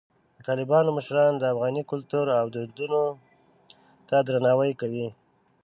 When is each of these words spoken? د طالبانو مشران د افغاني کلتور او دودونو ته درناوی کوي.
د 0.35 0.39
طالبانو 0.47 0.89
مشران 0.97 1.33
د 1.37 1.43
افغاني 1.53 1.83
کلتور 1.91 2.25
او 2.39 2.45
دودونو 2.53 3.01
ته 4.09 4.17
درناوی 4.27 4.71
کوي. 4.81 5.07